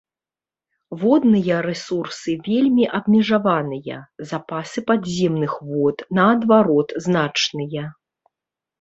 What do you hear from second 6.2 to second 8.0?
наадварот значныя.